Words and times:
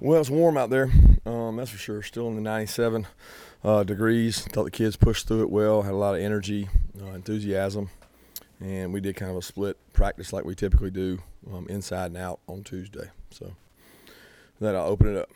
Well, 0.00 0.20
it's 0.20 0.30
warm 0.30 0.56
out 0.56 0.70
there. 0.70 0.90
Um, 1.24 1.56
that's 1.56 1.70
for 1.70 1.78
sure. 1.78 2.02
Still 2.02 2.26
in 2.28 2.34
the 2.34 2.40
97 2.40 3.06
uh, 3.62 3.84
degrees. 3.84 4.40
Thought 4.40 4.64
the 4.64 4.70
kids 4.70 4.96
pushed 4.96 5.28
through 5.28 5.42
it 5.42 5.50
well. 5.50 5.82
Had 5.82 5.92
a 5.92 5.96
lot 5.96 6.16
of 6.16 6.20
energy, 6.20 6.68
uh, 7.00 7.12
enthusiasm, 7.12 7.90
and 8.60 8.92
we 8.92 9.00
did 9.00 9.14
kind 9.14 9.30
of 9.30 9.36
a 9.36 9.42
split 9.42 9.76
practice 9.92 10.32
like 10.32 10.44
we 10.44 10.56
typically 10.56 10.90
do, 10.90 11.20
um, 11.52 11.66
inside 11.68 12.06
and 12.06 12.16
out 12.16 12.40
on 12.48 12.64
Tuesday. 12.64 13.08
So 13.30 13.54
then 14.60 14.74
I'll 14.74 14.86
open 14.86 15.14
it 15.14 15.16
up. 15.16 15.30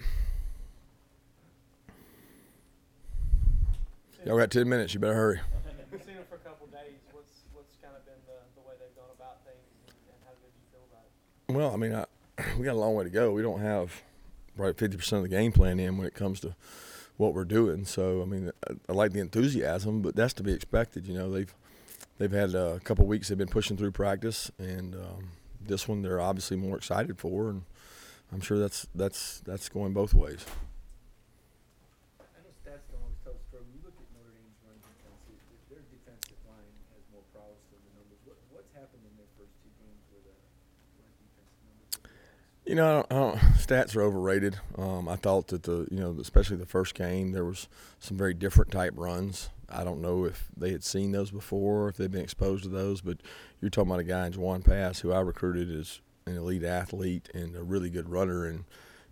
Y'all 4.26 4.36
got 4.36 4.50
10 4.50 4.68
minutes. 4.68 4.92
You 4.92 5.00
better 5.00 5.14
hurry. 5.14 5.40
You've 5.92 6.02
seen 6.02 6.14
them 6.14 6.24
for 6.28 6.34
a 6.34 6.38
couple 6.38 6.66
days. 6.66 6.98
What's 7.12 7.30
what's 7.54 7.76
kind 7.80 7.94
of 7.96 8.04
been 8.04 8.14
the, 8.26 8.60
the 8.60 8.68
way 8.68 8.74
they've 8.80 8.94
gone 8.96 9.14
about 9.16 9.38
things, 9.44 9.62
and 9.86 10.16
how 10.26 10.32
did 10.32 10.50
you 10.50 10.66
feel 10.72 10.82
about 10.90 11.06
it? 11.06 11.54
Well, 11.54 11.72
I 11.72 11.76
mean, 11.76 11.94
I, 11.94 12.56
we 12.58 12.64
got 12.64 12.74
a 12.74 12.80
long 12.80 12.96
way 12.96 13.04
to 13.04 13.10
go. 13.10 13.30
We 13.32 13.40
don't 13.40 13.60
have 13.60 14.02
right 14.58 14.76
50% 14.76 15.12
of 15.12 15.22
the 15.22 15.28
game 15.28 15.52
plan 15.52 15.78
in 15.78 15.96
when 15.96 16.06
it 16.06 16.14
comes 16.14 16.40
to 16.40 16.54
what 17.16 17.34
we're 17.34 17.44
doing. 17.44 17.84
So, 17.84 18.22
I 18.22 18.24
mean, 18.24 18.50
I, 18.68 18.74
I 18.88 18.92
like 18.92 19.12
the 19.12 19.20
enthusiasm, 19.20 20.02
but 20.02 20.16
that's 20.16 20.32
to 20.34 20.42
be 20.42 20.52
expected. 20.52 21.06
You 21.06 21.14
know, 21.14 21.30
they've 21.30 21.52
they've 22.18 22.32
had 22.32 22.54
a 22.54 22.80
couple 22.84 23.06
weeks 23.06 23.28
they've 23.28 23.38
been 23.38 23.48
pushing 23.48 23.76
through 23.76 23.92
practice, 23.92 24.50
and 24.58 24.94
um, 24.94 25.30
this 25.60 25.86
one 25.86 26.02
they're 26.02 26.20
obviously 26.20 26.56
more 26.56 26.76
excited 26.76 27.18
for, 27.18 27.50
and 27.50 27.62
I'm 28.32 28.40
sure 28.40 28.58
that's 28.58 28.86
that's 28.94 29.40
that's 29.40 29.68
going 29.68 29.92
both 29.92 30.14
ways. 30.14 30.46
I 32.20 32.24
know 32.42 32.54
stats 32.54 32.86
don't 32.90 33.02
always 33.02 33.18
tell 33.24 33.34
the 33.34 33.44
story. 33.50 33.66
When 33.66 33.74
you 33.78 33.82
look 33.86 33.98
at 33.98 34.06
Notre 34.14 34.30
Dame's 34.34 34.58
run 34.62 34.78
defense, 34.78 35.20
it, 35.26 35.38
it, 35.42 35.60
their 35.74 35.84
defensive 35.90 36.38
line 36.46 36.74
has 36.94 37.02
more 37.10 37.26
prowess 37.34 37.62
than 37.74 37.82
the 37.82 37.92
numbers. 37.98 38.20
What, 38.26 38.38
what's 38.54 38.70
happened 38.78 39.02
in 39.06 39.14
their 39.18 39.30
first 39.34 39.54
two 39.62 39.72
games 39.82 40.02
where 40.14 40.22
the 40.22 40.34
run 41.02 41.10
defensive 41.18 41.60
numbers 41.66 41.90
have 41.98 42.06
been 42.06 42.57
You 42.68 42.74
know, 42.74 42.86
I 42.86 42.92
don't, 42.92 43.12
I 43.12 43.14
don't, 43.14 43.38
stats 43.56 43.96
are 43.96 44.02
overrated. 44.02 44.58
Um, 44.76 45.08
I 45.08 45.16
thought 45.16 45.48
that 45.48 45.62
the, 45.62 45.88
you 45.90 45.98
know, 45.98 46.14
especially 46.20 46.58
the 46.58 46.66
first 46.66 46.94
game, 46.94 47.32
there 47.32 47.44
was 47.44 47.66
some 47.98 48.18
very 48.18 48.34
different 48.34 48.70
type 48.70 48.92
runs. 48.94 49.48
I 49.70 49.84
don't 49.84 50.02
know 50.02 50.24
if 50.24 50.48
they 50.54 50.70
had 50.70 50.84
seen 50.84 51.12
those 51.12 51.30
before, 51.30 51.88
if 51.88 51.96
they'd 51.96 52.10
been 52.10 52.22
exposed 52.22 52.64
to 52.64 52.68
those. 52.68 53.00
But 53.00 53.18
you're 53.60 53.70
talking 53.70 53.90
about 53.90 54.00
a 54.00 54.04
guy 54.04 54.26
in 54.26 54.34
Jawon 54.34 54.62
Pass 54.64 55.00
who 55.00 55.12
I 55.12 55.20
recruited 55.20 55.74
as 55.74 56.00
an 56.26 56.36
elite 56.36 56.62
athlete 56.62 57.30
and 57.32 57.56
a 57.56 57.62
really 57.62 57.88
good 57.90 58.10
runner, 58.10 58.44
and 58.44 58.64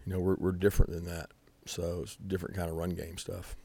you 0.05 0.13
know, 0.13 0.21
we're 0.21 0.37
we're 0.37 0.53
different 0.53 0.93
than 0.93 1.07
that. 1.07 1.31
So 1.65 2.01
it's 2.03 2.17
different 2.17 2.57
kind 2.57 2.69
of 2.71 2.77
run 2.77 2.91
game 2.91 3.17
stuff. 3.19 3.57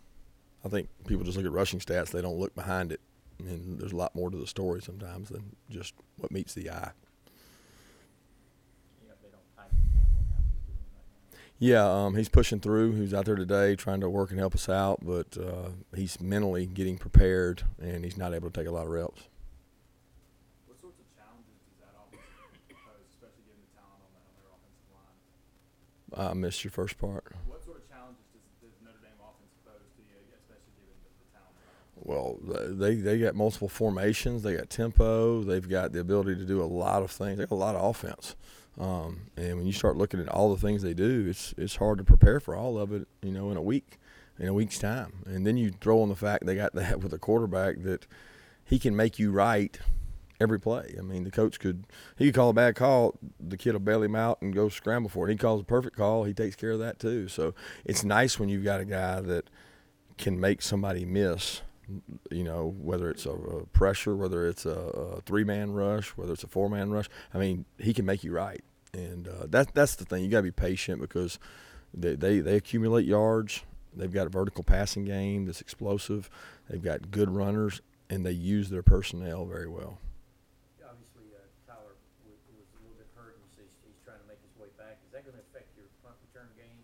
I 0.64 0.70
think 0.70 0.88
people 1.06 1.26
just 1.26 1.36
look 1.38 1.46
at 1.46 1.52
rushing 1.52 1.80
stats; 1.80 2.12
they 2.12 2.22
don't 2.22 2.40
look 2.40 2.56
behind 2.56 2.92
it. 2.94 3.02
and 3.40 3.80
there's 3.80 3.92
a 3.92 3.98
lot 3.98 4.16
more 4.16 4.30
to 4.30 4.38
the 4.38 4.48
story 4.48 4.82
sometimes 4.82 5.30
than 5.30 5.56
just 5.70 5.94
what 6.18 6.32
meets 6.32 6.54
the 6.54 6.70
eye. 6.70 6.92
you 9.02 9.08
know, 9.08 9.16
they 9.22 9.30
don't 9.30 9.56
time 9.56 9.70
Campbell 9.94 10.20
and 10.20 10.30
how 10.34 10.42
he's 10.50 10.62
doing 10.66 10.86
right 10.96 11.10
now. 11.32 11.38
Yeah, 11.64 11.88
um, 11.88 12.16
he's 12.16 12.28
pushing 12.28 12.60
through. 12.60 12.94
He's 12.94 13.14
out 13.14 13.26
there 13.26 13.36
today 13.36 13.76
trying 13.76 14.02
to 14.02 14.10
work 14.10 14.32
and 14.32 14.40
help 14.40 14.56
us 14.56 14.68
out, 14.68 15.02
but 15.04 15.38
uh, 15.38 15.70
he's 15.96 16.20
mentally 16.20 16.66
getting 16.66 16.98
prepared, 16.98 17.62
and 17.80 18.04
he's 18.04 18.18
not 18.18 18.34
able 18.34 18.50
to 18.50 18.60
take 18.60 18.68
a 18.68 18.72
lot 18.72 18.88
of 18.88 18.90
reps. 18.90 19.30
What 20.66 20.82
sorts 20.82 20.98
of 20.98 21.06
challenges 21.14 21.62
does 21.70 21.78
that 21.86 21.94
offense 22.02 22.26
pose, 22.66 23.06
especially 23.14 23.46
given 23.46 23.62
the 23.62 23.78
talent 23.78 24.02
on, 24.02 24.10
the, 24.10 24.22
on 24.26 24.34
their 24.42 24.50
offensive 24.58 24.90
line? 26.18 26.32
I 26.32 26.34
missed 26.34 26.64
your 26.64 26.72
first 26.72 26.98
part. 26.98 27.30
What 27.46 27.64
sort 27.64 27.78
of 27.78 27.86
challenges 27.86 28.26
does, 28.34 28.42
does 28.66 28.74
Notre 28.82 28.98
Dame 28.98 29.22
offense 29.22 29.54
pose 29.62 29.86
to 29.86 30.02
you, 30.02 30.18
especially 30.34 30.74
given 30.82 30.98
the, 31.06 31.14
the 31.14 31.30
talent? 31.30 31.62
Well, 32.02 32.42
they 32.74 32.96
they 32.96 33.22
got 33.22 33.36
multiple 33.38 33.70
formations. 33.70 34.42
They 34.42 34.58
got 34.58 34.72
tempo. 34.72 35.44
They've 35.44 35.70
got 35.70 35.94
the 35.94 36.00
ability 36.02 36.42
to 36.42 36.46
do 36.50 36.58
a 36.58 36.66
lot 36.66 37.06
of 37.06 37.12
things. 37.12 37.38
They 37.38 37.46
got 37.46 37.54
a 37.54 37.62
lot 37.62 37.76
of 37.78 37.86
offense. 37.86 38.34
Um, 38.80 39.28
and 39.36 39.58
when 39.58 39.68
you 39.68 39.74
start 39.74 39.98
looking 39.98 40.20
at 40.20 40.30
all 40.30 40.54
the 40.54 40.62
things 40.62 40.82
they 40.82 40.94
do, 40.94 41.28
it's 41.30 41.54
it's 41.58 41.76
hard 41.76 41.98
to 41.98 42.04
prepare 42.04 42.40
for 42.40 42.56
all 42.56 42.78
of 42.78 42.94
it. 42.94 43.08
You 43.22 43.32
know, 43.32 43.52
in 43.52 43.58
a 43.58 43.62
week, 43.62 44.00
in 44.40 44.48
a 44.48 44.54
week's 44.54 44.80
time. 44.80 45.24
And 45.26 45.46
then 45.46 45.58
you 45.58 45.72
throw 45.72 46.02
on 46.02 46.10
the 46.10 46.16
fact 46.16 46.46
they 46.46 46.56
got 46.56 46.74
that 46.76 47.00
with 47.00 47.14
a 47.14 47.20
quarterback 47.20 47.84
that 47.84 48.08
he 48.64 48.80
can 48.80 48.96
make 48.96 49.20
you 49.20 49.32
right 49.32 49.78
every 50.40 50.60
play. 50.60 50.96
I 50.98 51.02
mean, 51.02 51.24
the 51.24 51.32
coach 51.32 51.60
could 51.60 51.86
he 52.18 52.26
could 52.26 52.36
call 52.36 52.50
a 52.50 52.54
bad 52.54 52.76
call, 52.76 53.18
the 53.40 53.58
kid 53.58 53.74
will 53.74 53.80
bail 53.80 54.02
him 54.02 54.16
out 54.16 54.42
and 54.42 54.54
go 54.54 54.70
scramble 54.70 55.10
for 55.10 55.28
it. 55.28 55.32
He 55.32 55.38
calls 55.38 55.62
a 55.62 55.66
perfect 55.66 55.96
call, 55.96 56.24
he 56.24 56.34
takes 56.34 56.56
care 56.56 56.72
of 56.72 56.80
that 56.80 57.00
too. 57.00 57.28
So 57.28 57.54
it's 57.86 58.04
nice 58.04 58.40
when 58.40 58.50
you've 58.50 58.64
got 58.64 58.82
a 58.82 58.86
guy 58.86 59.22
that 59.22 59.50
can 60.18 60.40
make 60.40 60.62
somebody 60.62 61.06
miss. 61.06 61.62
You 62.30 62.44
know, 62.44 62.76
whether 62.80 63.10
it's 63.10 63.26
a, 63.26 63.32
a 63.32 63.66
pressure, 63.68 64.16
whether 64.16 64.48
it's 64.48 64.66
a, 64.66 64.70
a 64.70 65.22
three 65.22 65.44
man 65.44 65.72
rush, 65.72 66.10
whether 66.10 66.34
it's 66.34 66.44
a 66.44 66.48
four 66.48 66.70
man 66.70 66.92
rush. 66.92 67.10
I 67.34 67.38
mean, 67.38 67.66
he 67.78 67.94
can 67.94 68.06
make 68.06 68.24
you 68.24 68.32
right, 68.32 68.64
and 68.94 69.28
uh, 69.28 69.48
that 69.50 69.74
that's 69.74 69.96
the 69.96 70.06
thing. 70.06 70.24
You 70.24 70.30
got 70.30 70.40
to 70.40 70.44
be 70.44 70.52
patient 70.52 71.02
because 71.02 71.40
they, 71.94 72.16
they 72.16 72.40
they 72.40 72.56
accumulate 72.56 73.06
yards. 73.06 73.64
They've 73.96 74.12
got 74.12 74.28
a 74.28 74.30
vertical 74.30 74.64
passing 74.64 75.04
game 75.06 75.46
that's 75.46 75.60
explosive. 75.62 76.30
They've 76.70 76.82
got 76.82 77.12
good 77.12 77.30
runners, 77.30 77.82
and 78.10 78.26
they 78.26 78.32
use 78.32 78.70
their 78.70 78.84
personnel 78.84 79.46
very 79.46 79.68
well. 79.68 80.00
Obviously, 80.80 81.28
uh, 81.36 81.44
Tyler 81.68 81.92
was, 82.24 82.40
was 82.56 82.68
a 82.72 82.80
little 82.80 82.96
bit 82.96 83.08
hurt, 83.16 83.36
and 83.36 83.44
he's, 83.52 83.76
he's 83.84 84.00
trying 84.06 84.20
to 84.24 84.28
make 84.32 84.40
his 84.40 84.56
way 84.56 84.72
back. 84.80 85.00
Is 85.06 85.12
that 85.12 85.26
going 85.28 85.36
to 85.36 85.44
affect 85.52 85.68
your 85.76 85.92
punt 86.04 86.16
return 86.32 86.48
game 86.56 86.80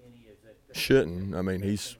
any? 0.00 0.32
Is 0.32 0.40
that 0.44 0.56
Shouldn't. 0.74 1.34
I 1.34 1.42
mean, 1.42 1.60
he's 1.60 1.92
Him 1.92 1.96
on 1.96 1.99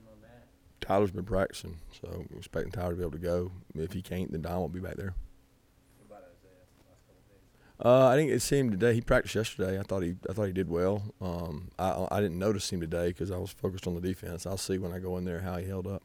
Tyler's 0.81 1.11
been 1.11 1.23
practicing, 1.23 1.77
so 2.01 2.09
I'm 2.13 2.37
expecting 2.37 2.71
Tyler 2.71 2.91
to 2.91 2.95
be 2.97 3.01
able 3.03 3.11
to 3.11 3.17
go. 3.19 3.51
If 3.75 3.93
he 3.93 4.01
can't, 4.01 4.31
then 4.31 4.41
Don 4.41 4.59
will 4.59 4.67
be 4.69 4.79
back 4.79 4.95
there. 4.95 5.13
Uh, 7.83 8.05
I 8.07 8.15
didn't 8.15 8.39
see 8.41 8.59
him 8.59 8.69
today. 8.69 8.93
He 8.93 9.01
practiced 9.01 9.33
yesterday. 9.33 9.79
I 9.79 9.81
thought 9.81 10.03
he, 10.03 10.13
I 10.29 10.33
thought 10.33 10.45
he 10.45 10.53
did 10.53 10.69
well. 10.69 11.01
Um, 11.19 11.71
I, 11.79 12.05
I 12.11 12.21
didn't 12.21 12.37
notice 12.37 12.69
him 12.71 12.79
today 12.79 13.07
because 13.07 13.31
I 13.31 13.37
was 13.37 13.49
focused 13.49 13.87
on 13.87 13.95
the 13.95 14.01
defense. 14.01 14.45
I'll 14.45 14.57
see 14.57 14.77
when 14.77 14.93
I 14.93 14.99
go 14.99 15.17
in 15.17 15.25
there 15.25 15.41
how 15.41 15.57
he 15.57 15.65
held 15.65 15.87
up. 15.87 16.03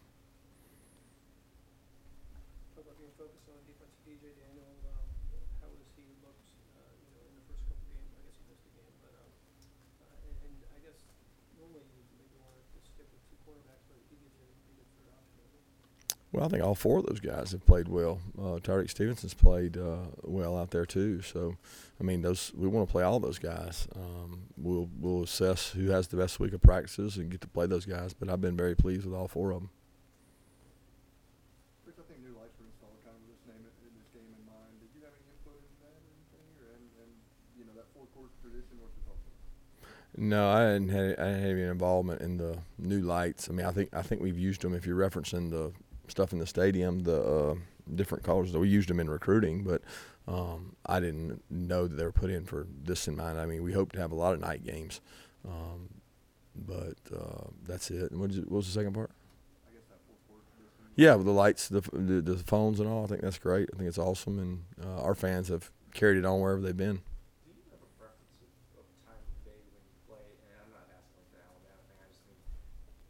Talk 2.72 2.88
about 2.88 2.96
being 2.96 3.12
focused 3.20 3.44
on 3.52 3.60
defensive 3.68 4.00
DJ 4.08 4.32
Daniel. 4.40 4.72
Um, 4.88 5.04
how 5.60 5.68
has 5.68 5.84
he 6.00 6.16
looked, 6.24 6.48
uh, 6.80 6.96
you 6.96 7.12
know, 7.12 7.28
in 7.28 7.36
the 7.36 7.44
first 7.44 7.60
couple 7.68 7.84
games? 7.92 8.08
I 8.08 8.24
guess 8.24 8.40
he 8.40 8.48
missed 8.48 8.64
a 8.64 8.72
game, 8.72 8.96
but 9.04 9.12
um, 9.20 9.28
uh, 10.00 10.32
and, 10.32 10.32
and 10.48 10.56
I 10.72 10.80
guess 10.80 10.96
normally 11.60 11.84
you 11.92 12.08
maybe 12.16 12.40
want 12.40 12.56
to 12.72 12.80
stick 12.88 13.04
with 13.12 13.20
two 13.28 13.36
quarterbacks, 13.44 13.84
but 13.84 14.00
he 14.00 14.16
gives 14.16 14.32
you 14.32 14.48
a 14.48 14.56
pretty 14.64 14.80
good 14.80 14.88
third 14.96 15.12
option. 15.12 15.44
doesn't 15.44 15.60
he? 15.60 16.25
Well, 16.36 16.44
I 16.44 16.48
think 16.48 16.62
all 16.62 16.74
four 16.74 16.98
of 16.98 17.06
those 17.06 17.18
guys 17.20 17.52
have 17.52 17.64
played 17.64 17.88
well. 17.88 18.20
Uh, 18.38 18.60
Tyrique 18.60 18.90
Stevenson's 18.90 19.32
played 19.32 19.78
uh, 19.78 20.12
well 20.22 20.54
out 20.54 20.70
there 20.70 20.84
too. 20.84 21.22
So, 21.22 21.56
I 21.98 22.04
mean, 22.04 22.20
those 22.20 22.52
we 22.54 22.68
want 22.68 22.86
to 22.86 22.92
play 22.92 23.02
all 23.04 23.18
those 23.18 23.38
guys. 23.38 23.88
Um, 23.96 24.42
we'll 24.58 24.90
we'll 25.00 25.22
assess 25.22 25.70
who 25.70 25.88
has 25.92 26.08
the 26.08 26.18
best 26.18 26.38
week 26.38 26.52
of 26.52 26.60
practices 26.60 27.16
and 27.16 27.30
get 27.30 27.40
to 27.40 27.48
play 27.48 27.64
those 27.64 27.86
guys. 27.86 28.12
But 28.12 28.28
I've 28.28 28.42
been 28.42 28.54
very 28.54 28.74
pleased 28.74 29.06
with 29.06 29.14
all 29.14 29.28
four 29.28 29.50
of 29.50 29.60
them. 29.60 29.70
Chris, 31.84 31.96
I 31.96 32.04
new 32.20 32.36
lights 32.36 32.52
were 32.60 32.68
installed 32.68 33.00
kind 33.00 33.16
with 33.16 33.32
this 33.32 33.40
name 33.48 33.64
in 33.64 33.96
this 33.96 34.12
game 34.12 34.28
in 34.28 34.44
mind. 34.44 34.76
Did 34.84 34.92
you 34.92 35.08
have 35.08 35.16
any 35.16 35.32
input 35.32 35.56
into 35.56 35.72
that 35.88 35.96
or 35.96 36.04
anything, 36.04 36.44
or 36.60 36.68
and, 36.68 36.84
and 37.00 37.12
you 37.56 37.64
know 37.64 37.72
that 37.80 37.88
four 37.96 38.04
quarter 38.12 38.28
tradition? 38.44 38.76
What's 38.84 38.92
your 39.00 39.08
thoughts 39.08 39.24
on? 39.24 39.40
No, 40.20 40.52
I 40.52 40.76
didn't 40.76 40.92
have, 40.92 41.16
I 41.16 41.32
didn't 41.32 41.48
have 41.48 41.56
any 41.56 41.62
involvement 41.64 42.20
in 42.20 42.36
the 42.36 42.60
new 42.76 43.00
lights. 43.00 43.48
I 43.48 43.56
mean, 43.56 43.64
I 43.64 43.72
think 43.72 43.88
I 43.96 44.04
think 44.04 44.20
we've 44.20 44.36
used 44.36 44.60
them. 44.60 44.76
If 44.76 44.84
you're 44.84 45.00
referencing 45.00 45.48
the 45.48 45.72
stuff 46.08 46.32
in 46.32 46.38
the 46.38 46.46
stadium, 46.46 47.00
the 47.00 47.20
uh, 47.22 47.54
different 47.94 48.24
colors, 48.24 48.52
that 48.52 48.58
we 48.58 48.68
used 48.68 48.88
them 48.88 49.00
in 49.00 49.08
recruiting, 49.10 49.62
but 49.62 49.82
um, 50.28 50.74
I 50.86 51.00
didn't 51.00 51.42
know 51.50 51.86
that 51.86 51.94
they 51.96 52.04
were 52.04 52.12
put 52.12 52.30
in 52.30 52.44
for 52.44 52.66
this 52.84 53.06
in 53.08 53.16
mind. 53.16 53.38
I 53.38 53.46
mean, 53.46 53.62
we 53.62 53.72
hope 53.72 53.92
to 53.92 54.00
have 54.00 54.12
a 54.12 54.16
lot 54.16 54.34
of 54.34 54.40
night 54.40 54.64
games, 54.64 55.00
um, 55.46 55.88
but 56.54 56.96
uh, 57.14 57.48
that's 57.66 57.90
it. 57.90 58.10
And 58.10 58.20
what, 58.20 58.30
it, 58.32 58.50
what 58.50 58.58
was 58.58 58.66
the 58.66 58.72
second 58.72 58.94
part? 58.94 59.10
Yeah, 60.96 61.14
with 61.14 61.26
the 61.26 61.32
lights, 61.32 61.68
the, 61.68 61.82
the 61.92 62.22
the 62.22 62.38
phones 62.38 62.80
and 62.80 62.88
all. 62.88 63.04
I 63.04 63.06
think 63.06 63.20
that's 63.20 63.36
great. 63.38 63.68
I 63.74 63.76
think 63.76 63.86
it's 63.86 63.98
awesome, 63.98 64.38
and 64.38 64.64
uh, 64.80 65.02
our 65.02 65.14
fans 65.14 65.48
have 65.48 65.70
carried 65.92 66.16
it 66.16 66.24
on 66.24 66.40
wherever 66.40 66.62
they've 66.62 66.72
been. 66.74 67.04
Do 67.44 67.52
you 67.52 67.60
have 67.68 67.84
a 67.84 67.92
preference 68.00 68.40
of, 68.40 68.80
of 68.80 68.86
time 69.04 69.20
of 69.20 69.36
day 69.44 69.60
when 69.76 69.84
you 69.84 69.92
play? 70.08 70.24
And 70.48 70.56
I'm 70.56 70.72
not 70.72 70.88
asking 70.88 71.20
like 71.20 71.28
the 71.36 71.40
Alabama 71.44 71.84
thing. 71.84 72.00
I 72.00 72.08
just 72.08 72.24
mean 72.24 72.40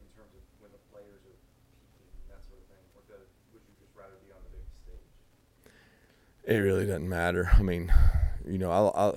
in 0.02 0.10
terms 0.18 0.34
of 0.34 0.42
when 0.58 0.74
the 0.74 0.82
players 0.90 1.22
are 1.30 1.38
peaking 1.78 2.10
and 2.10 2.26
that 2.26 2.42
sort 2.42 2.58
of 2.58 2.66
thing. 2.66 2.82
Or 2.98 3.06
do, 3.06 3.14
would 3.54 3.62
you 3.70 3.74
just 3.78 3.94
rather 3.94 4.18
be 4.18 4.34
on 4.34 4.42
the 4.42 4.50
big 4.50 4.66
stage? 4.82 5.06
It 6.46 6.58
really 6.58 6.86
doesn't 6.86 7.08
matter. 7.08 7.50
I 7.54 7.62
mean, 7.62 7.92
you 8.46 8.58
know, 8.58 8.70
I, 8.70 9.08
I, 9.08 9.12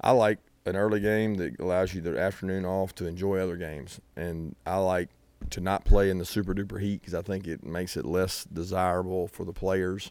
I 0.00 0.10
like 0.10 0.38
an 0.66 0.76
early 0.76 1.00
game 1.00 1.36
that 1.36 1.60
allows 1.60 1.94
you 1.94 2.00
the 2.00 2.18
afternoon 2.18 2.64
off 2.64 2.94
to 2.96 3.06
enjoy 3.06 3.38
other 3.38 3.56
games, 3.56 4.00
and 4.16 4.56
I 4.66 4.78
like 4.78 5.10
to 5.50 5.60
not 5.60 5.84
play 5.84 6.10
in 6.10 6.18
the 6.18 6.24
super 6.24 6.54
duper 6.54 6.80
heat 6.80 7.00
because 7.02 7.14
I 7.14 7.22
think 7.22 7.46
it 7.46 7.62
makes 7.64 7.96
it 7.96 8.04
less 8.04 8.44
desirable 8.44 9.28
for 9.28 9.44
the 9.44 9.52
players. 9.52 10.10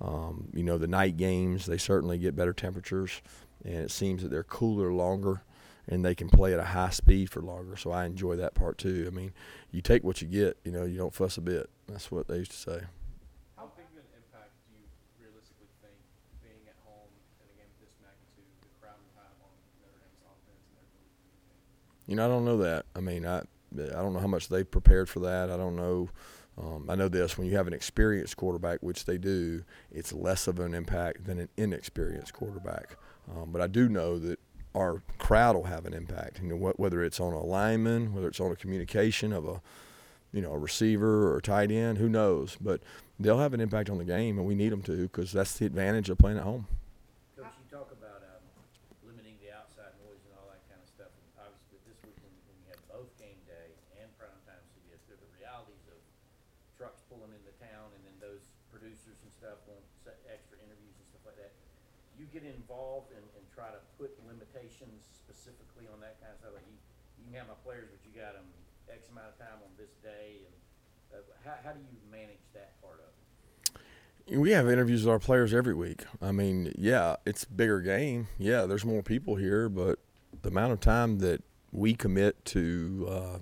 Um, 0.00 0.48
you 0.52 0.64
know, 0.64 0.78
the 0.78 0.88
night 0.88 1.16
games 1.16 1.66
they 1.66 1.78
certainly 1.78 2.18
get 2.18 2.34
better 2.34 2.52
temperatures, 2.54 3.22
and 3.64 3.76
it 3.76 3.90
seems 3.90 4.22
that 4.22 4.30
they're 4.30 4.42
cooler 4.42 4.92
longer, 4.92 5.42
and 5.86 6.04
they 6.04 6.14
can 6.14 6.28
play 6.30 6.52
at 6.54 6.60
a 6.60 6.64
high 6.64 6.90
speed 6.90 7.30
for 7.30 7.42
longer. 7.42 7.76
So 7.76 7.92
I 7.92 8.06
enjoy 8.06 8.36
that 8.36 8.54
part 8.54 8.78
too. 8.78 9.04
I 9.06 9.14
mean, 9.14 9.32
you 9.70 9.82
take 9.82 10.02
what 10.02 10.22
you 10.22 10.28
get. 10.28 10.56
You 10.64 10.72
know, 10.72 10.84
you 10.84 10.96
don't 10.98 11.14
fuss 11.14 11.36
a 11.36 11.42
bit. 11.42 11.68
That's 11.86 12.10
what 12.10 12.26
they 12.28 12.38
used 12.38 12.52
to 12.52 12.56
say. 12.56 12.80
How 13.56 13.68
big 13.76 13.84
of 13.92 14.00
an 14.00 14.08
impact 14.16 14.56
do 14.64 14.80
you 14.80 14.86
realistically 15.20 15.68
think 15.84 16.00
being 16.40 16.64
at 16.64 16.78
home 16.88 17.12
in 17.44 17.48
a 17.52 17.54
game 17.60 17.68
of 17.68 17.80
this 17.84 17.92
magnitude, 18.00 18.48
the 18.64 18.72
crowd 18.80 18.96
will 19.04 19.16
have 19.20 19.36
on 19.44 19.52
Notre 19.84 20.00
Dame's 20.00 20.24
offense 20.24 20.64
and 20.64 20.74
their 20.80 20.86
ability 20.88 21.12
to 21.12 21.28
communicate? 21.44 21.92
You 22.10 22.16
know, 22.16 22.24
I 22.24 22.28
don't 22.28 22.44
know 22.44 22.56
that. 22.58 22.86
I 22.96 23.00
mean, 23.00 23.24
I 23.24 23.38
I 23.38 24.02
don't 24.02 24.12
know 24.12 24.18
how 24.18 24.26
much 24.26 24.48
they 24.48 24.64
prepared 24.64 25.08
for 25.08 25.20
that. 25.20 25.48
I 25.48 25.56
don't 25.56 25.76
know. 25.76 26.08
Um, 26.58 26.86
I 26.90 26.96
know 26.96 27.06
this: 27.06 27.38
when 27.38 27.46
you 27.46 27.56
have 27.56 27.68
an 27.68 27.72
experienced 27.72 28.36
quarterback, 28.36 28.80
which 28.82 29.04
they 29.04 29.16
do, 29.16 29.62
it's 29.92 30.12
less 30.12 30.48
of 30.48 30.58
an 30.58 30.74
impact 30.74 31.24
than 31.24 31.38
an 31.38 31.48
inexperienced 31.56 32.32
quarterback. 32.32 32.96
Um, 33.32 33.50
but 33.52 33.62
I 33.62 33.68
do 33.68 33.88
know 33.88 34.18
that 34.18 34.40
our 34.74 35.02
crowd 35.18 35.54
will 35.54 35.64
have 35.64 35.86
an 35.86 35.94
impact. 35.94 36.40
You 36.42 36.48
know, 36.48 36.56
wh- 36.56 36.80
whether 36.80 37.04
it's 37.04 37.20
on 37.20 37.32
a 37.32 37.44
lineman, 37.44 38.12
whether 38.12 38.26
it's 38.26 38.40
on 38.40 38.50
a 38.50 38.56
communication 38.56 39.32
of 39.32 39.46
a, 39.46 39.62
you 40.32 40.42
know, 40.42 40.50
a 40.50 40.58
receiver 40.58 41.28
or 41.30 41.36
a 41.36 41.42
tight 41.42 41.70
end, 41.70 41.98
who 41.98 42.08
knows? 42.08 42.56
But 42.60 42.80
they'll 43.20 43.38
have 43.38 43.54
an 43.54 43.60
impact 43.60 43.88
on 43.88 43.98
the 43.98 44.04
game, 44.04 44.36
and 44.36 44.48
we 44.48 44.56
need 44.56 44.72
them 44.72 44.82
to 44.82 45.02
because 45.02 45.30
that's 45.30 45.56
the 45.58 45.66
advantage 45.66 46.10
of 46.10 46.18
playing 46.18 46.38
at 46.38 46.42
home. 46.42 46.66
Coach, 47.36 47.46
you 47.56 47.78
talk 47.78 47.92
about 47.92 48.16
um, 48.16 48.42
limiting 49.04 49.36
the 49.40 49.50
outside 49.52 49.92
noise 50.04 50.20
and 50.28 50.32
all 50.36 50.48
that 50.52 50.62
kind 50.68 50.80
of 50.80 50.88
stuff. 50.88 51.12
And 51.12 51.26
obviously, 51.40 51.80
this 51.88 51.98
week 52.04 52.16
when, 52.20 52.34
when 52.48 52.56
you 52.60 52.66
have 52.72 52.80
both 52.90 53.10
game 53.16 53.40
day 53.48 53.72
and 54.00 54.08
primetime 54.20 54.60
CBS, 54.72 55.00
there 55.08 55.16
are 55.16 55.22
the 55.24 55.32
realities 55.36 55.84
of 55.88 55.98
trucks 56.76 57.04
pulling 57.12 57.32
into 57.36 57.52
town 57.60 57.92
and 57.92 58.02
then 58.08 58.16
those 58.20 58.40
producers 58.72 59.20
and 59.20 59.30
stuff 59.34 59.60
want 59.66 59.84
extra 60.30 60.56
interviews 60.62 60.94
and 60.96 61.06
stuff 61.10 61.24
like 61.26 61.36
that. 61.36 61.52
You 62.16 62.24
get 62.30 62.46
involved 62.46 63.12
and, 63.12 63.24
and 63.36 63.44
try 63.50 63.68
to 63.68 63.80
put 63.98 64.14
limitations 64.24 65.04
specifically 65.10 65.90
on 65.90 65.98
that 66.00 66.20
kind 66.22 66.32
of 66.32 66.38
stuff? 66.40 66.54
Like 66.54 66.66
you, 66.68 66.78
you 67.20 67.22
can 67.28 67.34
have 67.36 67.50
my 67.50 67.58
players, 67.66 67.90
but 67.90 68.00
you 68.06 68.14
got 68.14 68.38
them 68.38 68.46
X 68.88 69.10
amount 69.10 69.34
of 69.34 69.36
time 69.36 69.58
on 69.60 69.72
this 69.76 69.92
day. 70.00 70.46
And 70.46 70.56
uh, 71.10 71.26
how, 71.44 71.56
how 71.60 71.72
do 71.74 71.82
you 71.82 71.92
manage 72.08 72.42
that 72.54 72.78
part 72.80 73.02
of 73.02 73.10
it? 73.10 73.19
We 74.30 74.52
have 74.52 74.70
interviews 74.70 75.04
with 75.04 75.10
our 75.10 75.18
players 75.18 75.52
every 75.52 75.74
week. 75.74 76.04
I 76.22 76.30
mean, 76.30 76.72
yeah, 76.78 77.16
it's 77.26 77.44
bigger 77.44 77.80
game. 77.80 78.28
Yeah, 78.38 78.64
there's 78.64 78.84
more 78.84 79.02
people 79.02 79.34
here, 79.34 79.68
but 79.68 79.98
the 80.42 80.50
amount 80.50 80.72
of 80.72 80.78
time 80.78 81.18
that 81.18 81.42
we 81.72 81.94
commit 81.94 82.44
to 82.46 83.08
uh, 83.10 83.38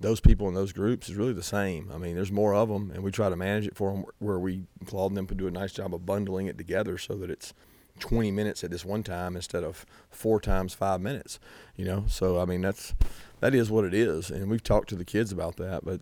those 0.00 0.18
people 0.18 0.48
in 0.48 0.54
those 0.54 0.72
groups 0.72 1.08
is 1.08 1.14
really 1.14 1.32
the 1.32 1.42
same. 1.42 1.90
I 1.94 1.98
mean, 1.98 2.16
there's 2.16 2.32
more 2.32 2.52
of 2.52 2.68
them, 2.68 2.90
and 2.90 3.04
we 3.04 3.12
try 3.12 3.28
to 3.28 3.36
manage 3.36 3.68
it 3.68 3.76
for 3.76 3.92
them 3.92 4.04
where 4.18 4.40
we 4.40 4.64
and 4.80 5.16
them 5.16 5.26
to 5.28 5.34
do 5.36 5.46
a 5.46 5.52
nice 5.52 5.72
job 5.72 5.94
of 5.94 6.04
bundling 6.04 6.48
it 6.48 6.58
together 6.58 6.98
so 6.98 7.14
that 7.14 7.30
it's 7.30 7.54
20 8.00 8.32
minutes 8.32 8.64
at 8.64 8.72
this 8.72 8.84
one 8.84 9.04
time 9.04 9.36
instead 9.36 9.62
of 9.62 9.86
four 10.10 10.40
times 10.40 10.74
five 10.74 11.00
minutes. 11.00 11.38
You 11.76 11.84
know, 11.84 12.04
so 12.08 12.40
I 12.40 12.44
mean 12.44 12.60
that's 12.60 12.92
that 13.38 13.54
is 13.54 13.70
what 13.70 13.84
it 13.84 13.94
is, 13.94 14.30
and 14.30 14.50
we've 14.50 14.64
talked 14.64 14.88
to 14.88 14.96
the 14.96 15.04
kids 15.04 15.30
about 15.30 15.56
that, 15.58 15.84
but 15.84 16.00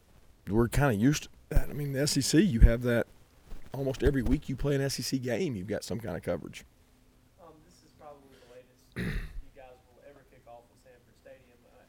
we're 0.49 0.69
kind 0.69 0.95
of 0.95 1.01
used 1.01 1.25
to 1.25 1.29
that. 1.51 1.69
I 1.69 1.75
mean, 1.75 1.93
the 1.93 2.07
SEC, 2.07 2.43
you 2.43 2.61
have 2.61 2.83
that 2.83 3.07
almost 3.73 4.03
every 4.03 4.23
week 4.23 4.49
you 4.49 4.57
play 4.57 4.75
an 4.75 4.89
SEC 4.91 5.21
game, 5.23 5.57
you've 5.57 5.67
got 5.67 5.85
some 5.85 6.01
kind 6.01 6.17
of 6.17 6.23
coverage. 6.23 6.65
Um, 7.43 7.55
this 7.65 7.79
is 7.85 7.93
probably 7.99 8.29
the 8.41 8.51
latest 8.55 8.81
you 8.97 9.53
guys 9.57 9.77
will 9.89 10.03
ever 10.09 10.25
kick 10.31 10.43
off 10.49 10.65
at 10.71 10.79
Sanford 10.83 11.17
Stadium. 11.21 11.59
Uh, 11.71 11.81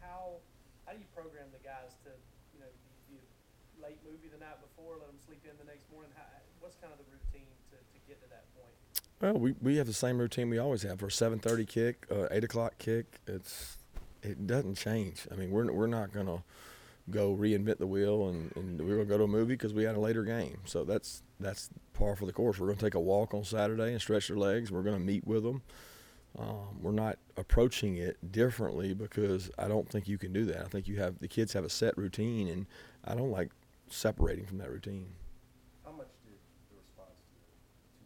how 0.00 0.38
how 0.86 0.92
do 0.92 0.98
you 0.98 1.08
program 1.14 1.48
the 1.52 1.62
guys 1.64 1.96
to 2.04 2.10
you 2.54 2.60
know 2.60 2.70
do 3.08 3.16
you 3.16 3.22
late 3.82 3.98
movie 4.06 4.28
the 4.30 4.38
night 4.38 4.58
before, 4.62 4.98
let 4.98 5.08
them 5.08 5.20
sleep 5.24 5.42
in 5.44 5.56
the 5.58 5.68
next 5.68 5.88
morning? 5.90 6.10
How, 6.16 6.26
what's 6.60 6.76
kind 6.78 6.92
of 6.92 6.98
the 7.02 7.08
routine 7.10 7.48
to, 7.72 7.76
to 7.76 7.98
get 8.06 8.22
to 8.22 8.28
that 8.30 8.46
point? 8.54 8.74
Well, 9.20 9.38
we, 9.38 9.54
we 9.62 9.76
have 9.78 9.86
the 9.86 9.96
same 9.96 10.18
routine 10.18 10.50
we 10.50 10.58
always 10.58 10.82
have 10.82 10.98
for 11.00 11.06
a 11.06 11.14
seven 11.14 11.38
thirty 11.38 11.66
kick, 11.66 12.06
uh, 12.10 12.28
eight 12.30 12.44
o'clock 12.44 12.78
kick. 12.78 13.20
It's 13.26 13.78
it 14.22 14.46
doesn't 14.46 14.76
change. 14.76 15.26
I 15.30 15.34
mean, 15.34 15.50
we're 15.50 15.70
we're 15.72 15.86
not 15.86 16.12
gonna 16.12 16.42
go 17.10 17.36
reinvent 17.36 17.78
the 17.78 17.86
wheel 17.86 18.28
and, 18.28 18.54
and 18.56 18.80
we're 18.80 18.96
gonna 18.96 19.04
go 19.04 19.18
to 19.18 19.24
a 19.24 19.28
movie 19.28 19.54
because 19.54 19.74
we 19.74 19.84
had 19.84 19.96
a 19.96 20.00
later 20.00 20.24
game. 20.24 20.58
So 20.64 20.84
that's 20.84 21.22
that's 21.40 21.68
par 21.94 22.16
for 22.16 22.26
the 22.26 22.32
course. 22.32 22.58
We're 22.58 22.68
gonna 22.68 22.78
take 22.78 22.94
a 22.94 23.00
walk 23.00 23.34
on 23.34 23.44
Saturday 23.44 23.92
and 23.92 24.00
stretch 24.00 24.28
their 24.28 24.36
legs. 24.36 24.70
We're 24.70 24.82
gonna 24.82 24.98
meet 25.00 25.26
with 25.26 25.42
them. 25.42 25.62
Um, 26.38 26.80
we're 26.80 26.92
not 26.92 27.18
approaching 27.36 27.96
it 27.96 28.16
differently 28.32 28.94
because 28.94 29.50
I 29.58 29.68
don't 29.68 29.86
think 29.88 30.08
you 30.08 30.16
can 30.16 30.32
do 30.32 30.46
that. 30.46 30.62
I 30.62 30.68
think 30.68 30.88
you 30.88 30.96
have 30.96 31.18
the 31.18 31.28
kids 31.28 31.52
have 31.52 31.64
a 31.64 31.68
set 31.68 31.96
routine, 31.98 32.48
and 32.48 32.66
I 33.04 33.14
don't 33.14 33.30
like 33.30 33.50
separating 33.90 34.46
from 34.46 34.56
that 34.58 34.70
routine. 34.70 35.12
How 35.84 35.92
much 35.92 36.08
did 36.24 36.40
the 36.72 36.80
response 36.80 37.20
to 37.20 37.36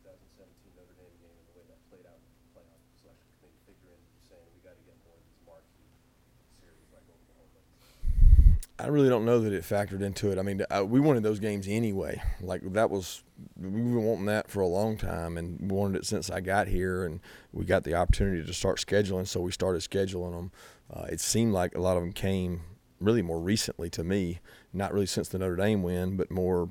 the 0.03 0.11
2017 0.11 0.75
Notre 0.75 0.91
Dame 0.99 1.15
game 1.23 1.39
and 1.39 1.47
the 1.47 1.55
way 1.55 1.65
that 1.71 1.79
played 1.87 2.03
out 2.11 2.19
in 2.19 2.27
the 2.27 2.51
playoff 2.51 2.83
selection 2.99 3.31
committee 3.39 3.63
figure 3.63 3.95
in 3.95 4.03
you 4.11 4.19
saying 4.27 4.43
we 4.51 4.59
got 4.67 4.75
to 4.75 4.83
get 4.83 4.99
more 5.07 5.15
of 5.15 5.23
these 5.23 5.39
marquee 5.47 5.87
series 6.59 6.91
like 6.91 7.07
Oklahoma? 7.07 7.63
I 8.87 8.89
really 8.89 9.09
don't 9.09 9.25
know 9.25 9.41
that 9.41 9.53
it 9.53 9.65
factored 9.65 10.01
into 10.01 10.31
it. 10.31 10.39
I 10.39 10.43
mean, 10.43 10.63
I, 10.71 10.81
we 10.81 11.01
wanted 11.01 11.25
those 11.25 11.41
games 11.41 11.67
anyway. 11.67 12.23
Like 12.41 12.61
that 12.75 12.89
was 12.89 13.25
we've 13.61 13.73
been 13.73 14.05
wanting 14.05 14.27
that 14.27 14.49
for 14.49 14.61
a 14.61 14.67
long 14.69 14.97
time, 14.97 15.37
and 15.37 15.73
wanted 15.73 15.97
it 15.97 16.07
since 16.07 16.31
I 16.31 16.39
got 16.39 16.69
here, 16.69 17.05
and 17.05 17.19
we 17.53 17.65
got 17.65 17.83
the 17.83 17.97
opportunity 17.97 18.47
to 18.47 18.55
start 18.55 18.79
scheduling, 18.79 19.27
so 19.27 19.41
we 19.41 19.51
started 19.51 19.83
scheduling 19.83 20.37
them. 20.37 20.53
Uh, 20.89 21.07
it 21.11 21.19
seemed 21.19 21.53
like 21.53 21.75
a 21.75 21.81
lot 21.81 21.97
of 21.97 22.05
them 22.05 22.13
came 22.13 22.61
really 23.01 23.23
more 23.23 23.41
recently 23.41 23.91
to 23.91 24.05
me, 24.05 24.39
not 24.73 24.95
really 24.95 25.07
since 25.07 25.27
the 25.27 25.39
Notre 25.41 25.57
Dame 25.57 25.83
win, 25.83 26.17
but 26.17 26.31
more 26.31 26.69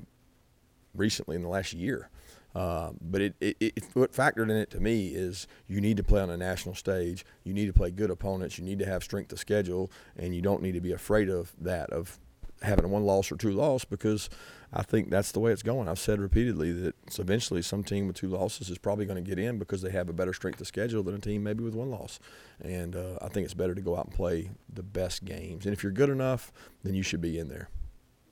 recently 0.94 1.36
in 1.36 1.42
the 1.42 1.50
last 1.50 1.74
year. 1.74 2.08
Uh, 2.56 2.92
but 3.02 3.20
it, 3.20 3.34
it, 3.40 3.56
it, 3.60 3.84
what 3.92 4.12
factored 4.12 4.44
in 4.44 4.56
it 4.56 4.70
to 4.70 4.80
me 4.80 5.08
is 5.08 5.46
you 5.68 5.80
need 5.80 5.98
to 5.98 6.02
play 6.02 6.22
on 6.22 6.30
a 6.30 6.36
national 6.38 6.74
stage. 6.74 7.24
You 7.44 7.52
need 7.52 7.66
to 7.66 7.72
play 7.74 7.90
good 7.90 8.10
opponents. 8.10 8.56
You 8.58 8.64
need 8.64 8.78
to 8.78 8.86
have 8.86 9.02
strength 9.04 9.30
of 9.32 9.38
schedule, 9.38 9.90
and 10.16 10.34
you 10.34 10.40
don't 10.40 10.62
need 10.62 10.72
to 10.72 10.80
be 10.80 10.92
afraid 10.92 11.28
of 11.28 11.52
that 11.60 11.90
of 11.90 12.18
having 12.62 12.88
one 12.88 13.04
loss 13.04 13.30
or 13.30 13.36
two 13.36 13.50
loss 13.50 13.84
because 13.84 14.30
I 14.72 14.82
think 14.82 15.10
that's 15.10 15.32
the 15.32 15.40
way 15.40 15.52
it's 15.52 15.62
going. 15.62 15.88
I've 15.88 15.98
said 15.98 16.18
repeatedly 16.18 16.72
that 16.72 16.94
eventually 17.18 17.60
some 17.60 17.84
team 17.84 18.06
with 18.06 18.16
two 18.16 18.28
losses 18.28 18.70
is 18.70 18.78
probably 18.78 19.04
going 19.04 19.22
to 19.22 19.28
get 19.28 19.38
in 19.38 19.58
because 19.58 19.82
they 19.82 19.90
have 19.90 20.08
a 20.08 20.14
better 20.14 20.32
strength 20.32 20.60
of 20.60 20.66
schedule 20.66 21.02
than 21.02 21.14
a 21.14 21.18
team 21.20 21.42
maybe 21.42 21.62
with 21.62 21.74
one 21.74 21.90
loss. 21.90 22.18
And 22.60 22.96
uh, 22.96 23.18
I 23.20 23.28
think 23.28 23.44
it's 23.44 23.54
better 23.54 23.74
to 23.74 23.82
go 23.82 23.96
out 23.96 24.06
and 24.06 24.14
play 24.14 24.50
the 24.72 24.82
best 24.82 25.24
games. 25.24 25.66
And 25.66 25.74
if 25.74 25.82
you're 25.82 25.92
good 25.92 26.10
enough, 26.10 26.52
then 26.82 26.94
you 26.94 27.02
should 27.02 27.20
be 27.20 27.38
in 27.38 27.48
there. 27.48 27.68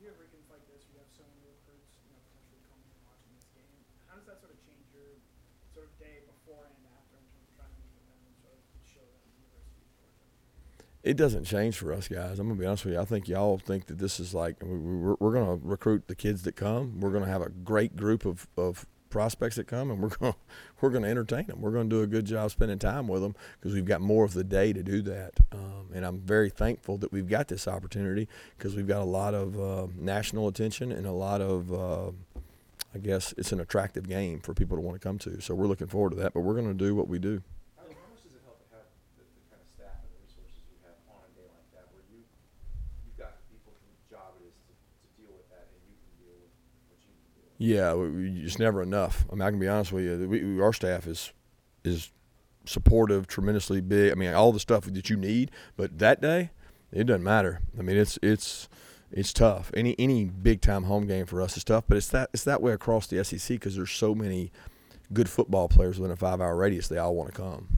you 0.00 0.08
ever 0.08 0.24
get 0.32 0.40
like 0.50 0.64
this, 0.72 0.84
you 0.90 0.96
have 0.98 1.08
so 1.12 1.22
many 1.28 1.44
recruits, 1.44 1.92
you 2.00 2.08
know, 2.10 2.20
potentially 2.32 2.60
coming 2.64 2.88
and 2.88 3.02
watching 3.04 3.30
this 3.36 3.48
game. 3.52 3.76
How 4.08 4.16
does 4.16 4.26
that 4.26 4.40
sort 4.40 4.52
of 4.56 4.58
change 4.64 4.84
your 4.96 5.20
sort 5.72 5.86
of 5.88 5.94
day 6.00 6.24
before 6.24 6.64
and 6.64 6.80
after 6.96 7.20
in 7.20 7.24
terms 7.28 7.44
of 7.44 7.54
trying 7.60 7.72
to 7.72 7.80
meet 7.84 7.92
with 7.94 8.08
them 8.08 8.20
and 8.24 8.34
sort 8.40 8.56
of 8.56 8.64
show 8.84 9.04
them 9.04 9.20
the 9.28 9.32
University 9.36 9.84
of 9.84 9.92
Georgia? 10.00 10.28
It 11.04 11.18
doesn't 11.18 11.44
change 11.44 11.76
for 11.76 11.92
us 11.92 12.08
guys. 12.08 12.38
I'm 12.38 12.48
gonna 12.48 12.58
be 12.58 12.64
honest 12.66 12.86
with 12.86 12.94
you. 12.94 13.00
I 13.00 13.04
think 13.04 13.28
y'all 13.28 13.58
think 13.58 13.86
that 13.86 13.98
this 13.98 14.18
is 14.18 14.32
like 14.34 14.56
we- 14.62 14.70
we're, 14.78 15.16
we're 15.20 15.32
gonna 15.32 15.56
recruit 15.62 16.08
the 16.08 16.14
kids 16.14 16.42
that 16.44 16.56
come. 16.56 16.98
We're 17.00 17.10
gonna 17.10 17.26
have 17.26 17.42
a 17.42 17.50
great 17.50 17.94
group 17.94 18.24
of, 18.24 18.48
of 18.56 18.86
prospects 19.10 19.56
that 19.56 19.66
come, 19.66 19.90
and 19.90 20.00
we're 20.00 20.08
gonna 20.18 20.34
we're 20.80 20.88
gonna 20.88 21.08
entertain 21.08 21.46
them. 21.46 21.60
We're 21.60 21.72
gonna 21.72 21.90
do 21.90 22.00
a 22.00 22.06
good 22.06 22.24
job 22.24 22.50
spending 22.50 22.78
time 22.78 23.06
with 23.06 23.20
them 23.20 23.36
because 23.60 23.74
we've 23.74 23.84
got 23.84 24.00
more 24.00 24.24
of 24.24 24.32
the 24.32 24.44
day 24.44 24.72
to 24.72 24.82
do 24.82 25.02
that. 25.02 25.34
Um, 25.52 25.90
and 25.94 26.06
I'm 26.06 26.20
very 26.20 26.48
thankful 26.48 26.96
that 26.98 27.12
we've 27.12 27.28
got 27.28 27.48
this 27.48 27.68
opportunity 27.68 28.26
because 28.56 28.74
we've 28.74 28.88
got 28.88 29.02
a 29.02 29.04
lot 29.04 29.34
of 29.34 29.60
uh, 29.60 29.88
national 29.98 30.48
attention 30.48 30.90
and 30.90 31.06
a 31.06 31.12
lot 31.12 31.42
of 31.42 31.70
uh, 31.70 32.12
I 32.94 32.98
guess 32.98 33.34
it's 33.36 33.52
an 33.52 33.60
attractive 33.60 34.08
game 34.08 34.40
for 34.40 34.54
people 34.54 34.78
to 34.78 34.80
want 34.80 34.98
to 34.98 35.06
come 35.06 35.18
to. 35.18 35.38
So 35.42 35.54
we're 35.54 35.66
looking 35.66 35.86
forward 35.88 36.10
to 36.10 36.16
that. 36.22 36.32
But 36.32 36.40
we're 36.40 36.54
gonna 36.54 36.72
do 36.72 36.94
what 36.94 37.08
we 37.08 37.18
do. 37.18 37.42
How, 37.76 37.82
how 37.84 37.90
much 38.08 38.22
does 38.24 38.32
it 38.32 38.40
help 38.46 38.56
to 38.64 38.74
have 38.74 38.88
the, 39.18 39.24
the 39.36 39.44
kind 39.52 39.60
of 39.60 39.68
staff 39.76 40.00
and 40.00 40.10
the 40.14 40.20
resources 40.24 40.62
you 40.70 40.78
have 40.86 40.98
on 41.10 41.22
a 41.26 41.30
day 41.38 41.46
like 41.54 41.68
that, 41.74 41.86
where 41.94 42.02
you 42.10 42.22
you've 43.06 43.18
got 43.18 43.34
people 43.50 43.74
whose 43.82 43.98
job 44.10 44.34
it 44.42 44.46
is 44.50 44.54
to, 44.66 44.72
to 44.74 45.06
deal 45.18 45.34
with 45.34 45.46
that, 45.54 45.70
and 45.74 45.82
you 45.90 45.94
can 46.02 46.12
deal 46.22 46.34
with 46.38 46.50
what 46.90 46.98
you 47.02 47.10
can 47.14 47.30
deal 47.34 47.46
with. 47.50 47.53
Yeah, 47.64 47.94
it's 47.96 48.58
never 48.58 48.82
enough. 48.82 49.24
I 49.30 49.34
mean, 49.34 49.42
I 49.42 49.50
can 49.50 49.58
be 49.58 49.68
honest 49.68 49.92
with 49.92 50.04
you. 50.04 50.28
We, 50.28 50.60
our 50.60 50.72
staff 50.72 51.06
is 51.06 51.32
is 51.84 52.10
supportive, 52.66 53.26
tremendously 53.26 53.80
big. 53.80 54.12
I 54.12 54.14
mean, 54.14 54.32
all 54.32 54.52
the 54.52 54.60
stuff 54.60 54.84
that 54.84 55.10
you 55.10 55.16
need. 55.16 55.50
But 55.76 55.98
that 55.98 56.20
day, 56.20 56.50
it 56.92 57.04
doesn't 57.04 57.22
matter. 57.22 57.60
I 57.78 57.82
mean, 57.82 57.96
it's 57.96 58.18
it's 58.22 58.68
it's 59.10 59.32
tough. 59.32 59.70
Any 59.74 59.94
any 59.98 60.24
big 60.24 60.60
time 60.60 60.84
home 60.84 61.06
game 61.06 61.26
for 61.26 61.40
us 61.40 61.56
is 61.56 61.64
tough. 61.64 61.84
But 61.88 61.96
it's 61.96 62.08
that 62.08 62.30
it's 62.34 62.44
that 62.44 62.60
way 62.62 62.72
across 62.72 63.06
the 63.06 63.22
SEC 63.24 63.48
because 63.48 63.76
there's 63.76 63.92
so 63.92 64.14
many 64.14 64.52
good 65.12 65.28
football 65.28 65.68
players 65.68 65.98
within 65.98 66.12
a 66.12 66.16
five 66.16 66.40
hour 66.40 66.56
radius. 66.56 66.88
They 66.88 66.98
all 66.98 67.14
want 67.14 67.32
to 67.34 67.40
come. 67.40 67.68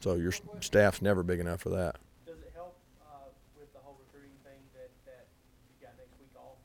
So 0.00 0.14
your 0.14 0.32
staff's 0.60 1.02
never 1.02 1.22
big 1.22 1.40
enough 1.40 1.60
for 1.60 1.70
that. 1.70 1.96
Does 2.26 2.38
it 2.38 2.52
help 2.54 2.76
uh, 3.02 3.30
with 3.58 3.72
the 3.72 3.80
whole 3.80 3.98
recruiting 4.06 4.34
thing 4.46 4.62
that, 4.74 4.90
that 5.06 5.26
you 5.66 5.74
got 5.84 5.94
next 5.98 6.14
week 6.22 6.30
off 6.38 6.58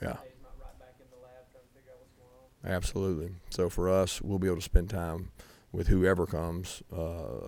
Yeah. 0.00 0.14
Sunday's 0.14 0.38
not 0.42 0.54
right 0.62 0.78
back 0.78 0.94
in 1.02 1.10
the 1.10 1.18
lab 1.18 1.42
trying 1.50 1.66
to 1.66 1.72
figure 1.74 1.90
out 1.90 1.98
what's 1.98 2.14
going 2.14 2.30
on? 2.38 2.46
Absolutely. 2.64 3.30
So 3.50 3.68
for 3.68 3.88
us, 3.88 4.20
we'll 4.22 4.38
be 4.38 4.46
able 4.46 4.56
to 4.56 4.62
spend 4.62 4.90
time 4.90 5.30
with 5.72 5.88
whoever 5.88 6.26
comes 6.26 6.82
uh, 6.92 6.98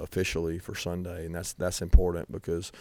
officially 0.00 0.58
for 0.58 0.74
Sunday, 0.74 1.26
and 1.26 1.34
that's 1.34 1.52
that's 1.52 1.82
important 1.82 2.32
because, 2.32 2.72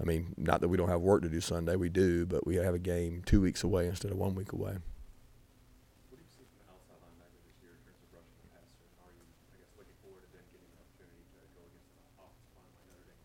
I 0.00 0.04
mean, 0.04 0.32
not 0.38 0.60
that 0.60 0.68
we 0.68 0.76
don't 0.76 0.88
have 0.88 1.00
work 1.00 1.22
to 1.22 1.28
do 1.28 1.40
Sunday, 1.40 1.76
we 1.76 1.88
do, 1.88 2.24
but 2.24 2.46
we 2.46 2.54
have 2.56 2.74
a 2.74 2.78
game 2.78 3.22
two 3.26 3.40
weeks 3.40 3.62
away 3.64 3.88
instead 3.88 4.10
of 4.12 4.16
one 4.16 4.34
week 4.34 4.52
away. 4.52 4.72
What 4.74 6.16
do 6.16 6.22
you 6.22 6.30
see 6.30 6.46
from 6.48 6.62
the 6.64 6.70
outside 6.72 7.02
linebacker 7.02 7.42
this 7.44 7.58
year 7.60 7.74
in 7.76 7.82
terms 7.82 7.98
of 8.06 8.14
rushing 8.14 8.38
the 8.40 8.48
passer? 8.54 8.86
And 8.86 8.94
are 9.02 9.12
you, 9.12 9.26
I 9.52 9.56
guess, 9.58 9.74
looking 9.76 9.98
forward 10.00 10.22
to 10.22 10.30
them 10.32 10.46
getting 10.54 10.70
an 10.70 10.78
opportunity 10.80 11.18
to 11.18 11.30
go 11.34 11.42
against 11.50 11.82
an 11.82 12.06
offensive 12.16 12.54
line 12.56 12.70
like 12.72 12.86
Notre 12.86 13.04
Dame? 13.10 13.20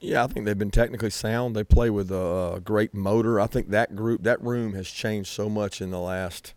Yeah, 0.00 0.24
I 0.24 0.26
think 0.32 0.46
they've 0.48 0.58
been 0.58 0.72
technically 0.72 1.12
sound. 1.12 1.54
They 1.54 1.62
play 1.64 1.90
with 1.92 2.10
a 2.10 2.58
great 2.64 2.94
motor. 2.96 3.38
I 3.38 3.46
think 3.46 3.68
that 3.70 3.94
group, 3.94 4.24
that 4.24 4.40
room 4.42 4.72
has 4.74 4.88
changed 4.88 5.28
so 5.28 5.52
much 5.52 5.84
in 5.84 5.92
the 5.92 6.00
last, 6.00 6.56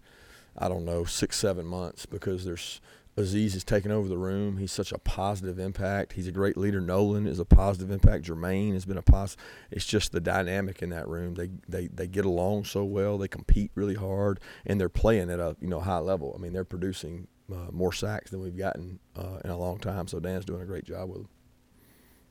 I 0.57 0.67
don't 0.67 0.85
know, 0.85 1.03
six, 1.03 1.37
seven 1.37 1.65
months 1.65 2.05
because 2.05 2.45
there's 2.45 2.79
Azeez 3.17 3.53
has 3.53 3.63
taken 3.63 3.91
over 3.91 4.09
the 4.09 4.17
room. 4.17 4.57
He's 4.57 4.73
such 4.73 4.91
a 4.91 4.97
positive 4.97 5.57
impact. 5.57 6.13
He's 6.13 6.27
a 6.27 6.33
great 6.33 6.57
leader. 6.57 6.81
Nolan 6.81 7.27
is 7.27 7.39
a 7.39 7.45
positive 7.45 7.89
impact. 7.89 8.25
Jermaine 8.25 8.73
has 8.73 8.85
been 8.85 8.97
a 8.97 9.01
positive. 9.01 9.43
It's 9.71 9.85
just 9.85 10.11
the 10.11 10.19
dynamic 10.19 10.81
in 10.81 10.89
that 10.89 11.07
room. 11.07 11.35
They 11.35 11.49
they 11.67 11.87
they 11.87 12.07
get 12.07 12.25
along 12.25 12.65
so 12.65 12.83
well. 12.83 13.17
They 13.17 13.29
compete 13.29 13.71
really 13.73 13.95
hard, 13.95 14.41
and 14.65 14.79
they're 14.79 14.89
playing 14.89 15.29
at 15.29 15.39
a 15.39 15.55
you 15.61 15.69
know 15.69 15.79
high 15.79 15.99
level. 15.99 16.33
I 16.37 16.41
mean, 16.41 16.51
they're 16.51 16.65
producing 16.65 17.27
uh, 17.51 17.71
more 17.71 17.93
sacks 17.93 18.31
than 18.31 18.41
we've 18.41 18.57
gotten 18.57 18.99
uh, 19.15 19.39
in 19.45 19.49
a 19.49 19.57
long 19.57 19.79
time. 19.79 20.07
So 20.07 20.19
Dan's 20.19 20.45
doing 20.45 20.61
a 20.61 20.65
great 20.65 20.83
job 20.83 21.09
with 21.09 21.19
them. 21.19 21.29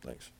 Thanks. 0.02 0.31